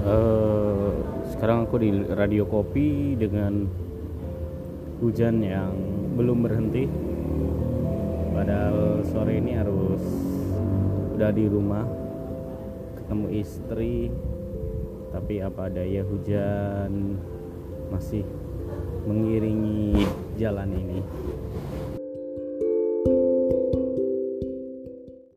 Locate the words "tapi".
15.12-15.44